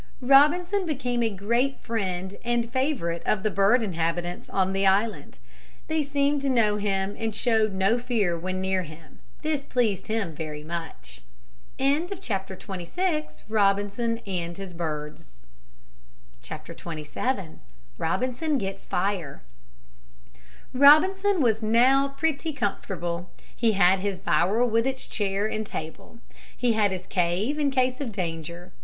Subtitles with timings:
[0.23, 5.37] Robinson became a great friend and favorite of the bird inhabitants of the island.
[5.87, 9.19] They seemed to know him and showed no fear when near him.
[9.43, 11.21] This pleased him very much.
[11.79, 12.87] XXVII
[13.47, 14.69] ROBINSON GETS
[18.87, 19.43] FIRE
[20.73, 23.31] Robinson was now pretty comfortable.
[23.55, 26.19] He had his bower with its chair and table.
[26.57, 28.71] He had his cave in case of danger.